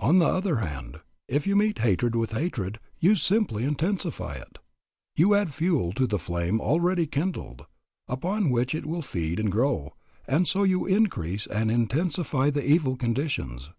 [0.00, 0.98] On the other hand,
[1.28, 4.58] if you meet hatred with hatred, you simply intensify it.
[5.14, 7.64] You add fuel to the flame already kindled,
[8.08, 9.94] upon which it will feed and grow,
[10.26, 13.70] and so you increase and intensify the evil conditions.